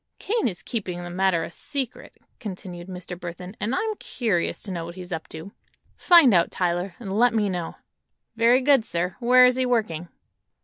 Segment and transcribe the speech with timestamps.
[0.17, 3.15] "Kane is keeping the matter a secret," continued Mr.
[3.15, 5.51] Burthon, "and I'm curious to know what he's up to.
[5.95, 7.75] Find out, Tyler, and let me know."
[8.35, 9.15] "Very good, sir.
[9.19, 10.07] Where is he working?"